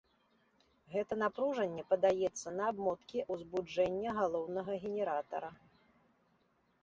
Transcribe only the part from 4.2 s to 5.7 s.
галоўнага генератара.